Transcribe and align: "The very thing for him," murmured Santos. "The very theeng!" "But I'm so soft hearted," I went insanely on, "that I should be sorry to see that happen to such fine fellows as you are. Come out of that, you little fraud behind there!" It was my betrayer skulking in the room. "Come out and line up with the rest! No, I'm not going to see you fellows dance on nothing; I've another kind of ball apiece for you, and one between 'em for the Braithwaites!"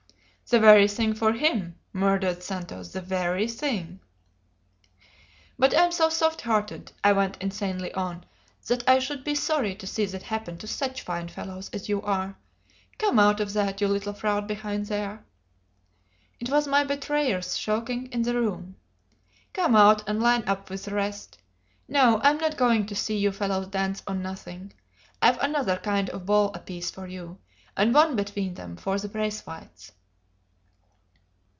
"The 0.49 0.59
very 0.59 0.89
thing 0.89 1.13
for 1.15 1.31
him," 1.31 1.75
murmured 1.93 2.43
Santos. 2.43 2.91
"The 2.91 2.99
very 2.99 3.45
theeng!" 3.45 3.99
"But 5.57 5.73
I'm 5.73 5.93
so 5.93 6.09
soft 6.09 6.41
hearted," 6.41 6.91
I 7.05 7.13
went 7.13 7.37
insanely 7.39 7.93
on, 7.93 8.25
"that 8.67 8.83
I 8.85 8.99
should 8.99 9.23
be 9.23 9.33
sorry 9.33 9.75
to 9.75 9.87
see 9.87 10.03
that 10.07 10.23
happen 10.23 10.57
to 10.57 10.67
such 10.67 11.03
fine 11.03 11.29
fellows 11.29 11.69
as 11.71 11.87
you 11.87 12.01
are. 12.01 12.37
Come 12.97 13.17
out 13.17 13.39
of 13.39 13.53
that, 13.53 13.79
you 13.79 13.87
little 13.87 14.11
fraud 14.11 14.45
behind 14.45 14.87
there!" 14.87 15.23
It 16.41 16.49
was 16.49 16.67
my 16.67 16.83
betrayer 16.83 17.41
skulking 17.41 18.07
in 18.07 18.23
the 18.23 18.35
room. 18.35 18.75
"Come 19.53 19.73
out 19.73 20.03
and 20.05 20.21
line 20.21 20.43
up 20.47 20.69
with 20.69 20.83
the 20.83 20.93
rest! 20.93 21.37
No, 21.87 22.19
I'm 22.25 22.39
not 22.39 22.57
going 22.57 22.87
to 22.87 22.95
see 22.95 23.17
you 23.17 23.31
fellows 23.31 23.67
dance 23.67 24.03
on 24.05 24.21
nothing; 24.21 24.73
I've 25.21 25.37
another 25.39 25.77
kind 25.77 26.09
of 26.09 26.25
ball 26.25 26.51
apiece 26.53 26.91
for 26.91 27.07
you, 27.07 27.37
and 27.77 27.93
one 27.93 28.17
between 28.17 28.59
'em 28.59 28.75
for 28.75 28.99
the 28.99 29.07
Braithwaites!" 29.07 29.93